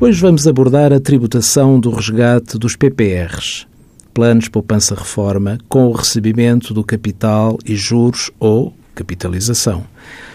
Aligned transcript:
Hoje 0.00 0.20
vamos 0.20 0.46
abordar 0.46 0.92
a 0.92 1.00
tributação 1.00 1.80
do 1.80 1.90
resgate 1.90 2.56
dos 2.56 2.76
PPRs, 2.76 3.66
Planos 4.14 4.46
Poupança 4.46 4.94
Reforma, 4.94 5.58
com 5.68 5.88
o 5.88 5.92
recebimento 5.92 6.72
do 6.72 6.84
capital 6.84 7.58
e 7.66 7.74
juros 7.74 8.30
ou 8.38 8.72
capitalização. 8.94 9.82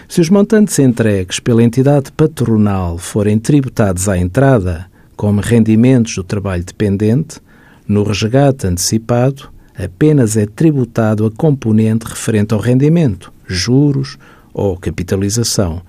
Se 0.06 0.20
os 0.20 0.28
montantes 0.28 0.78
entregues 0.78 1.40
pela 1.40 1.62
entidade 1.62 2.12
patronal 2.12 2.98
forem 2.98 3.38
tributados 3.38 4.06
à 4.06 4.18
entrada 4.18 4.84
como 5.16 5.40
rendimentos 5.40 6.14
do 6.14 6.22
trabalho 6.22 6.62
dependente, 6.62 7.40
no 7.88 8.02
resgate 8.02 8.66
antecipado 8.66 9.48
apenas 9.74 10.36
é 10.36 10.44
tributado 10.44 11.24
a 11.24 11.30
componente 11.30 12.04
referente 12.04 12.52
ao 12.52 12.60
rendimento, 12.60 13.32
juros 13.46 14.18
ou 14.52 14.76
capitalização, 14.76 15.80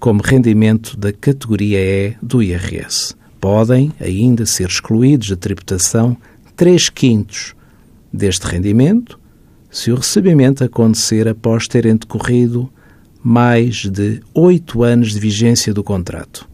como 0.00 0.22
rendimento 0.22 0.96
da 0.96 1.12
categoria 1.12 1.78
E 1.78 2.16
do 2.22 2.42
IRS. 2.42 3.14
Podem 3.38 3.92
ainda 4.00 4.46
ser 4.46 4.66
excluídos 4.68 5.28
da 5.28 5.36
tributação 5.36 6.16
3 6.56 6.88
quintos 6.88 7.54
deste 8.12 8.46
rendimento 8.46 9.20
se 9.70 9.92
o 9.92 9.94
recebimento 9.94 10.64
acontecer 10.64 11.28
após 11.28 11.68
terem 11.68 11.94
decorrido 11.94 12.68
mais 13.22 13.84
de 13.84 14.20
oito 14.34 14.82
anos 14.82 15.12
de 15.12 15.20
vigência 15.20 15.72
do 15.72 15.84
contrato. 15.84 16.48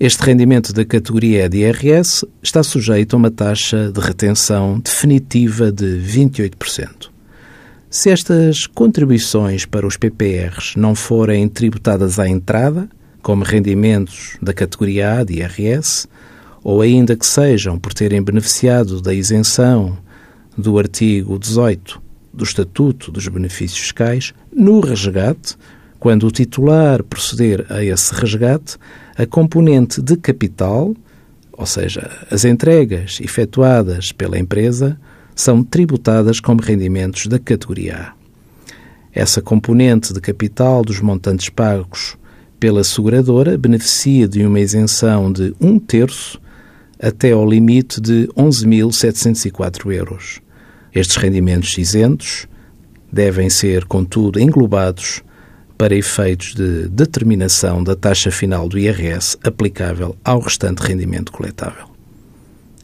Este 0.00 0.22
rendimento 0.22 0.72
da 0.72 0.84
categoria 0.84 1.44
E 1.44 1.48
de 1.48 1.58
IRS 1.58 2.26
está 2.42 2.62
sujeito 2.62 3.14
a 3.14 3.16
uma 3.18 3.30
taxa 3.30 3.92
de 3.92 4.00
retenção 4.00 4.80
definitiva 4.80 5.70
de 5.70 5.84
28%. 5.84 7.10
Se 7.90 8.10
estas 8.10 8.66
contribuições 8.66 9.64
para 9.64 9.86
os 9.86 9.96
PPRs 9.96 10.76
não 10.76 10.94
forem 10.94 11.48
tributadas 11.48 12.18
à 12.18 12.28
entrada, 12.28 12.86
como 13.22 13.42
rendimentos 13.42 14.36
da 14.42 14.52
categoria 14.52 15.20
A 15.20 15.24
de 15.24 15.38
IRS, 15.38 16.06
ou 16.62 16.82
ainda 16.82 17.16
que 17.16 17.24
sejam 17.24 17.78
por 17.78 17.94
terem 17.94 18.22
beneficiado 18.22 19.00
da 19.00 19.14
isenção 19.14 19.96
do 20.56 20.78
artigo 20.78 21.38
18 21.38 22.02
do 22.30 22.44
Estatuto 22.44 23.10
dos 23.10 23.26
Benefícios 23.26 23.80
Fiscais, 23.80 24.34
no 24.52 24.80
resgate, 24.80 25.56
quando 25.98 26.26
o 26.26 26.30
titular 26.30 27.02
proceder 27.02 27.64
a 27.70 27.82
esse 27.82 28.14
resgate, 28.14 28.76
a 29.16 29.24
componente 29.24 30.02
de 30.02 30.14
capital, 30.18 30.94
ou 31.52 31.64
seja, 31.64 32.10
as 32.30 32.44
entregas 32.44 33.18
efetuadas 33.18 34.12
pela 34.12 34.38
empresa, 34.38 35.00
são 35.40 35.62
tributadas 35.62 36.40
como 36.40 36.60
rendimentos 36.60 37.28
da 37.28 37.38
categoria 37.38 37.96
A. 37.96 38.12
Essa 39.12 39.40
componente 39.40 40.12
de 40.12 40.20
capital 40.20 40.82
dos 40.82 41.00
montantes 41.00 41.48
pagos 41.48 42.16
pela 42.58 42.82
seguradora 42.82 43.56
beneficia 43.56 44.26
de 44.26 44.44
uma 44.44 44.58
isenção 44.58 45.32
de 45.32 45.54
um 45.60 45.78
terço 45.78 46.40
até 47.00 47.30
ao 47.30 47.48
limite 47.48 48.00
de 48.00 48.28
11.704 48.36 49.92
euros. 49.92 50.40
Estes 50.92 51.16
rendimentos 51.16 51.78
isentos 51.78 52.48
devem 53.12 53.48
ser, 53.48 53.84
contudo, 53.84 54.40
englobados 54.40 55.22
para 55.78 55.94
efeitos 55.94 56.52
de 56.52 56.88
determinação 56.88 57.84
da 57.84 57.94
taxa 57.94 58.32
final 58.32 58.68
do 58.68 58.76
IRS 58.76 59.38
aplicável 59.44 60.16
ao 60.24 60.40
restante 60.40 60.80
rendimento 60.80 61.30
coletável. 61.30 61.97